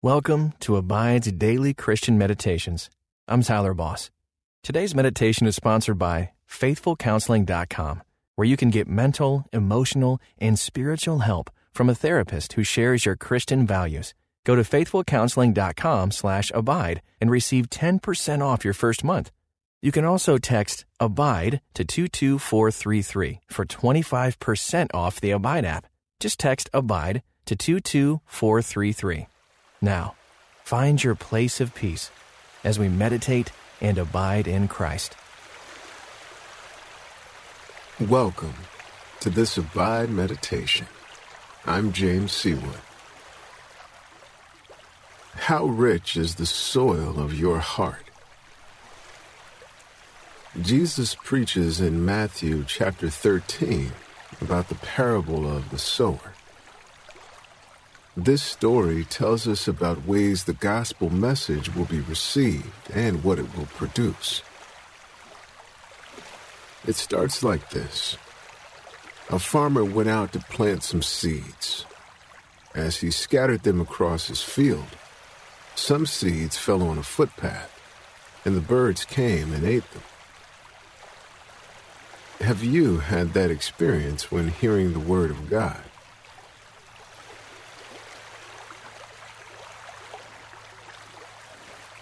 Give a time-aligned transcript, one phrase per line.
[0.00, 2.88] Welcome to Abide's Daily Christian Meditations.
[3.26, 4.12] I'm Tyler Boss.
[4.62, 8.02] Today's meditation is sponsored by FaithfulCounseling.com,
[8.36, 13.16] where you can get mental, emotional, and spiritual help from a therapist who shares your
[13.16, 14.14] Christian values.
[14.44, 19.32] Go to FaithfulCounseling.com slash abide and receive 10% off your first month.
[19.82, 25.88] You can also text ABIDE to 22433 for 25% off the Abide app.
[26.20, 29.26] Just text ABIDE to 22433.
[29.80, 30.16] Now,
[30.64, 32.10] find your place of peace
[32.64, 35.14] as we meditate and abide in Christ.
[38.00, 38.54] Welcome
[39.20, 40.88] to this Abide Meditation.
[41.64, 42.80] I'm James Seawood.
[45.36, 48.10] How rich is the soil of your heart?
[50.60, 53.92] Jesus preaches in Matthew chapter 13
[54.40, 56.34] about the parable of the sower.
[58.20, 63.56] This story tells us about ways the gospel message will be received and what it
[63.56, 64.42] will produce.
[66.84, 68.16] It starts like this
[69.30, 71.86] A farmer went out to plant some seeds.
[72.74, 74.96] As he scattered them across his field,
[75.76, 77.70] some seeds fell on a footpath,
[78.44, 80.02] and the birds came and ate them.
[82.40, 85.87] Have you had that experience when hearing the Word of God?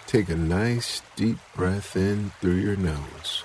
[0.07, 3.43] Take a nice deep breath in through your nose.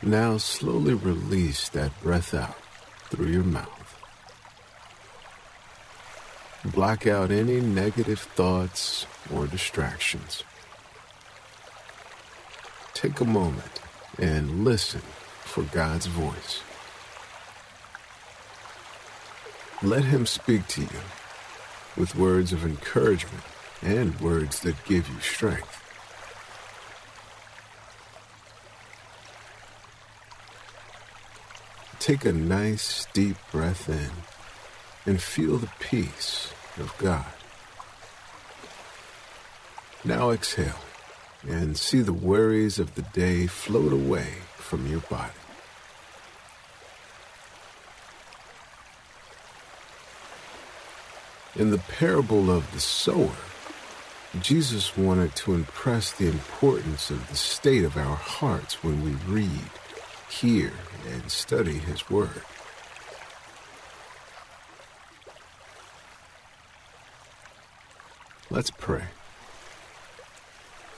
[0.00, 2.56] Now slowly release that breath out
[3.10, 3.98] through your mouth.
[6.64, 10.44] Block out any negative thoughts or distractions.
[12.94, 13.80] Take a moment
[14.20, 15.02] and listen
[15.40, 16.60] for God's voice.
[19.82, 21.00] Let Him speak to you
[21.96, 23.42] with words of encouragement
[23.82, 25.76] and words that give you strength.
[31.98, 34.10] Take a nice deep breath in
[35.06, 37.26] and feel the peace of God.
[40.04, 40.80] Now exhale
[41.46, 45.32] and see the worries of the day float away from your body.
[51.56, 53.36] In the parable of the sower,
[54.38, 59.70] Jesus wanted to impress the importance of the state of our hearts when we read,
[60.28, 60.72] hear,
[61.08, 62.42] and study His Word.
[68.48, 69.06] Let's pray.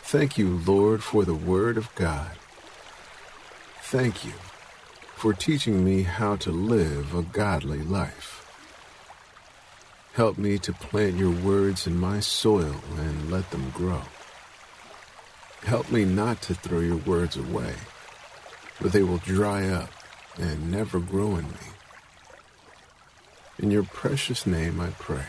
[0.03, 2.33] Thank you, Lord, for the Word of God.
[3.81, 4.35] Thank you
[5.15, 8.42] for teaching me how to live a godly life.
[10.15, 14.03] Help me to plant your words in my soil and let them grow.
[15.63, 17.75] Help me not to throw your words away,
[18.75, 19.89] for they will dry up
[20.39, 21.69] and never grow in me.
[23.59, 25.25] In your precious name I pray.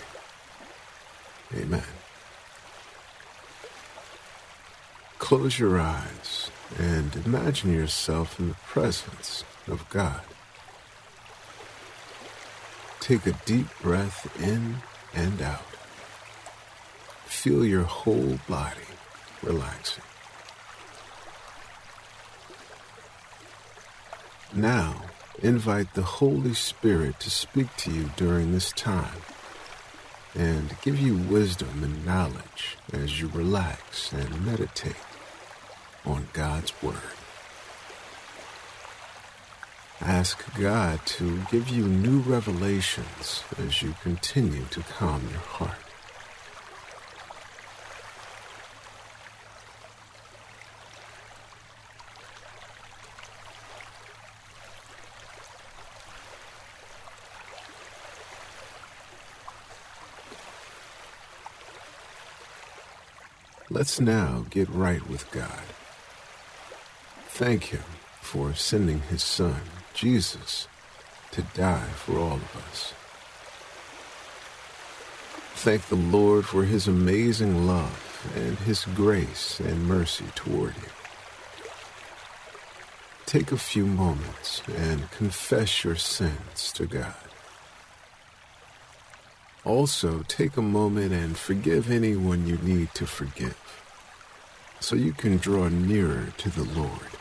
[1.55, 1.83] Amen.
[5.19, 10.21] Close your eyes and imagine yourself in the presence of God.
[13.03, 14.77] Take a deep breath in
[15.13, 15.65] and out.
[17.25, 18.87] Feel your whole body
[19.41, 20.05] relaxing.
[24.53, 25.01] Now,
[25.41, 29.19] invite the Holy Spirit to speak to you during this time
[30.33, 34.95] and give you wisdom and knowledge as you relax and meditate
[36.05, 37.22] on God's Word.
[40.05, 45.77] Ask God to give you new revelations as you continue to calm your heart.
[63.69, 65.63] Let's now get right with God.
[67.29, 67.83] Thank Him
[68.19, 69.61] for sending His Son
[69.93, 70.67] Jesus
[71.31, 72.93] to die for all of us.
[75.55, 80.89] Thank the Lord for his amazing love and his grace and mercy toward you.
[83.25, 87.15] Take a few moments and confess your sins to God.
[89.65, 93.57] Also, take a moment and forgive anyone you need to forgive
[94.81, 97.17] so you can draw nearer to the Lord.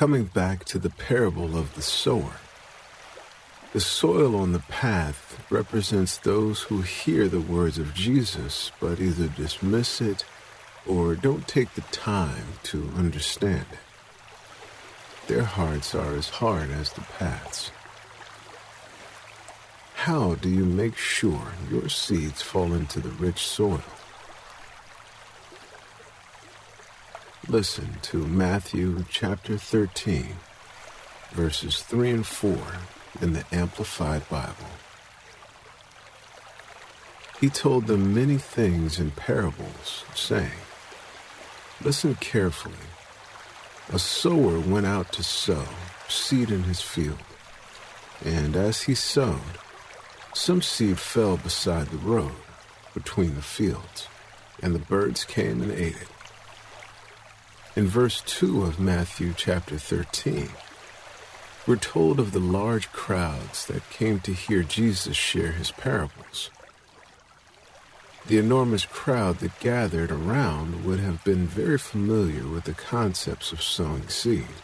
[0.00, 2.36] Coming back to the parable of the sower.
[3.74, 9.28] The soil on the path represents those who hear the words of Jesus but either
[9.28, 10.24] dismiss it
[10.86, 13.78] or don't take the time to understand it.
[15.26, 17.70] Their hearts are as hard as the paths.
[19.96, 23.82] How do you make sure your seeds fall into the rich soil?
[27.50, 30.36] Listen to Matthew chapter 13,
[31.32, 32.56] verses 3 and 4
[33.20, 34.70] in the Amplified Bible.
[37.40, 40.60] He told them many things in parables, saying,
[41.82, 42.86] Listen carefully.
[43.92, 45.66] A sower went out to sow
[46.06, 47.18] seed in his field,
[48.24, 49.58] and as he sowed,
[50.32, 52.36] some seed fell beside the road
[52.94, 54.06] between the fields,
[54.62, 56.08] and the birds came and ate it.
[57.80, 60.50] In verse 2 of Matthew chapter 13,
[61.66, 66.50] we're told of the large crowds that came to hear Jesus share his parables.
[68.26, 73.62] The enormous crowd that gathered around would have been very familiar with the concepts of
[73.62, 74.60] sowing seed.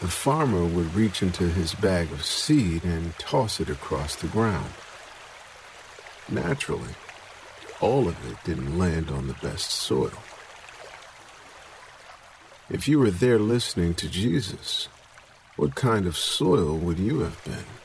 [0.00, 4.72] The farmer would reach into his bag of seed and toss it across the ground.
[6.28, 6.96] Naturally,
[7.80, 10.10] all of it didn't land on the best soil.
[12.72, 14.88] If you were there listening to Jesus,
[15.56, 17.81] what kind of soil would you have been?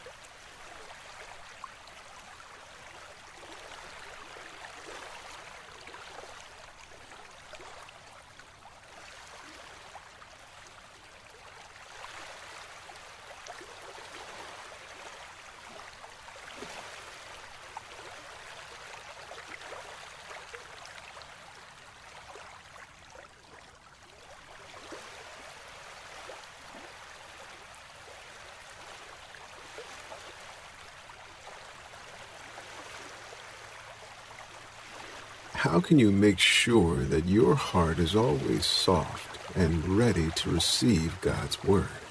[35.78, 41.22] How can you make sure that your heart is always soft and ready to receive
[41.22, 42.07] God's Word?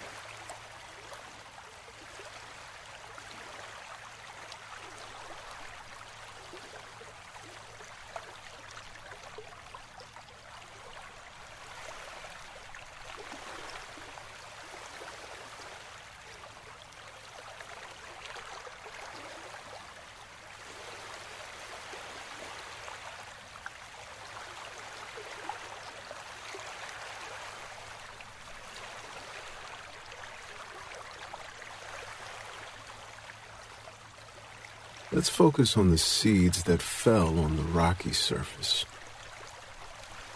[35.13, 38.85] Let's focus on the seeds that fell on the rocky surface.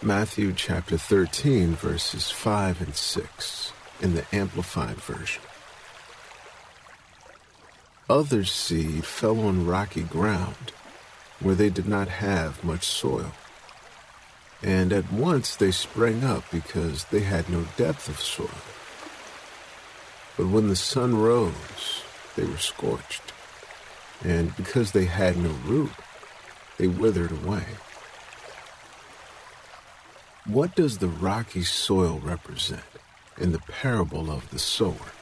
[0.01, 5.43] Matthew chapter 13, verses 5 and 6 in the Amplified Version.
[8.09, 10.71] Other seed fell on rocky ground
[11.41, 13.33] where they did not have much soil.
[14.63, 18.49] And at once they sprang up because they had no depth of soil.
[20.37, 22.03] But when the sun rose,
[22.37, 23.30] they were scorched
[24.23, 25.91] and because they had no root,
[26.77, 27.65] they withered away.
[30.45, 32.83] What does the rocky soil represent
[33.37, 35.13] in the parable of the sower?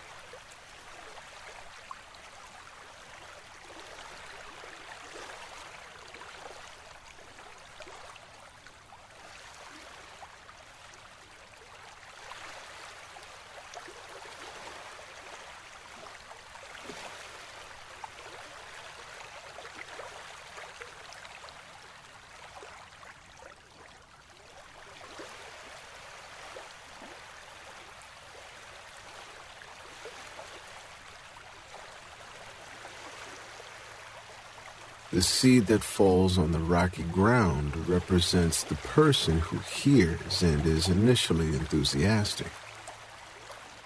[35.11, 40.87] The seed that falls on the rocky ground represents the person who hears and is
[40.87, 42.51] initially enthusiastic.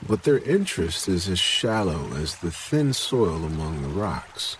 [0.06, 4.58] But their interest is as shallow as the thin soil among the rocks,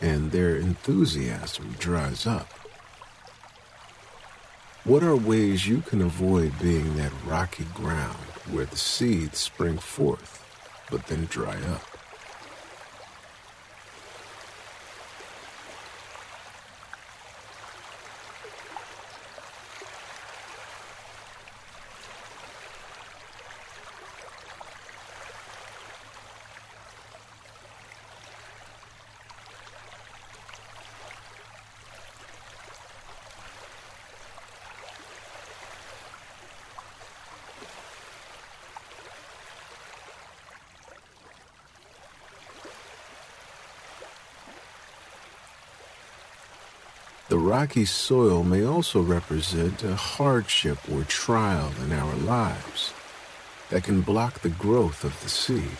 [0.00, 2.48] and their enthusiasm dries up.
[4.84, 8.16] What are ways you can avoid being that rocky ground
[8.48, 10.44] where the seeds spring forth
[10.92, 11.97] but then dry up?
[47.38, 52.92] The rocky soil may also represent a hardship or trial in our lives
[53.70, 55.78] that can block the growth of the seed.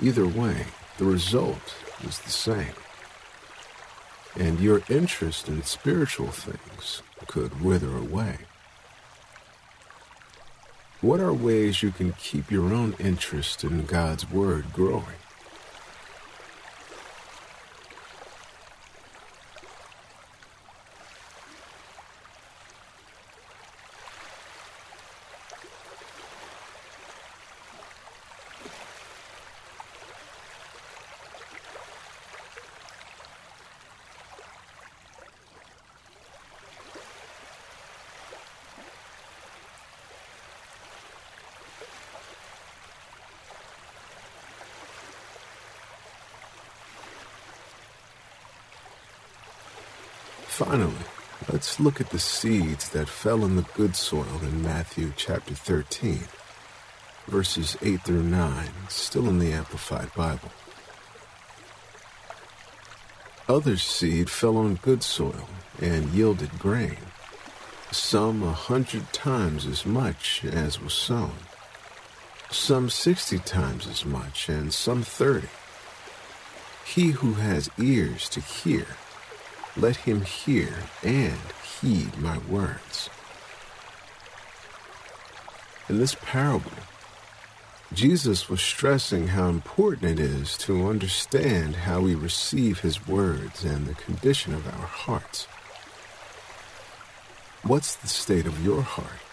[0.00, 0.66] Either way,
[0.98, 2.74] the result is the same.
[4.38, 8.38] And your interest in spiritual things could wither away.
[11.00, 15.18] What are ways you can keep your own interest in God's Word growing?
[50.50, 50.92] Finally,
[51.50, 56.24] let's look at the seeds that fell in the good soil in Matthew chapter 13,
[57.28, 60.50] verses 8 through 9, still in the Amplified Bible.
[63.48, 65.48] Other seed fell on good soil
[65.80, 66.98] and yielded grain,
[67.90, 71.36] some a hundred times as much as was sown,
[72.50, 75.48] some sixty times as much, and some thirty.
[76.84, 78.86] He who has ears to hear,
[79.76, 81.38] let him hear and
[81.80, 83.08] heed my words.
[85.88, 86.72] In this parable,
[87.92, 93.86] Jesus was stressing how important it is to understand how we receive his words and
[93.86, 95.46] the condition of our hearts.
[97.62, 99.29] What's the state of your heart?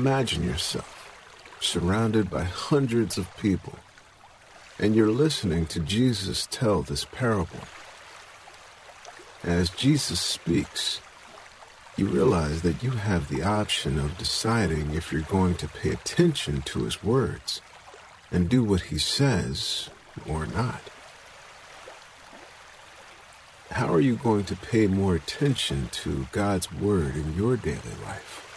[0.00, 1.12] Imagine yourself
[1.60, 3.74] surrounded by hundreds of people,
[4.78, 7.60] and you're listening to Jesus tell this parable.
[9.44, 11.02] As Jesus speaks,
[11.98, 16.62] you realize that you have the option of deciding if you're going to pay attention
[16.62, 17.60] to his words
[18.32, 19.90] and do what he says
[20.26, 20.80] or not.
[23.72, 28.49] How are you going to pay more attention to God's word in your daily life?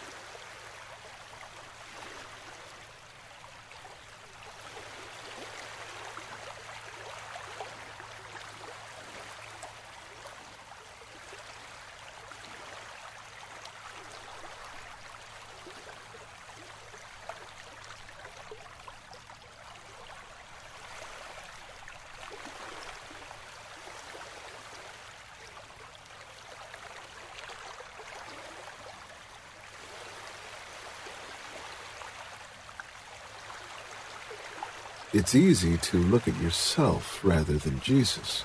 [35.14, 38.42] It's easy to look at yourself rather than Jesus.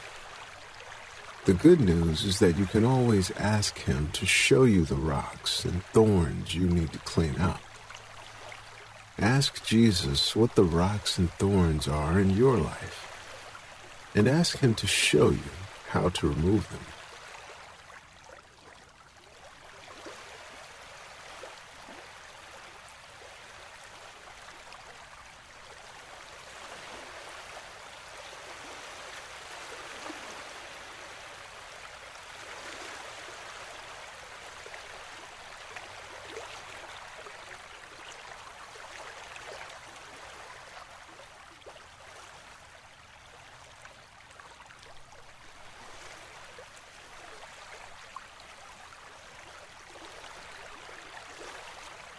[1.46, 5.66] The good news is that you can always ask Him to show you the rocks
[5.66, 7.60] and thorns you need to clean up.
[9.18, 14.86] Ask Jesus what the rocks and thorns are in your life, and ask Him to
[14.86, 15.52] show you
[15.88, 16.99] how to remove them.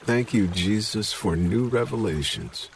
[0.05, 2.69] Thank you, Jesus, for new revelations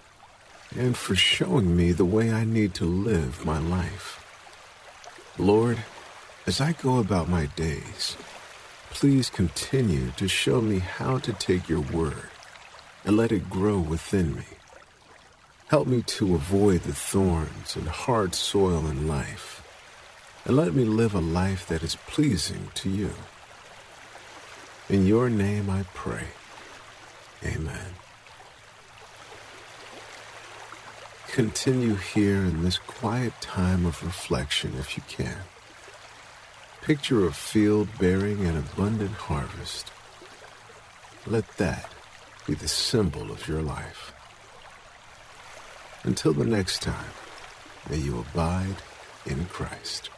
[0.77, 4.21] and for showing me the way I need to live my life.
[5.39, 5.79] Lord,
[6.47, 8.17] as I go about my days,
[8.91, 12.29] please continue to show me how to take your word
[13.05, 14.45] and let it grow within me.
[15.69, 19.63] Help me to avoid the thorns and hard soil in life,
[20.45, 23.11] and let me live a life that is pleasing to you.
[24.91, 26.29] In your name I pray.
[27.45, 27.95] Amen.
[31.29, 35.39] Continue here in this quiet time of reflection if you can.
[36.83, 39.91] Picture a field bearing an abundant harvest.
[41.27, 41.93] Let that
[42.47, 44.13] be the symbol of your life.
[46.03, 47.11] Until the next time,
[47.89, 48.77] may you abide
[49.25, 50.11] in Christ.